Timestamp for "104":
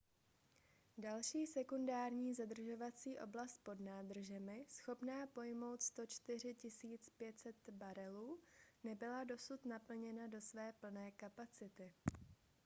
5.81-6.55